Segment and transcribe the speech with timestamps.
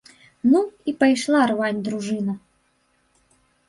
[0.53, 0.61] Ну,
[0.93, 2.33] і пайшла рваць дружына!